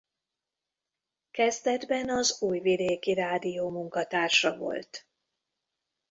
Kezdetben 1.31 2.09
az 2.09 2.41
Újvidéki 2.41 3.13
Rádió 3.13 3.69
munkatársa 3.69 4.57
volt. 4.57 5.07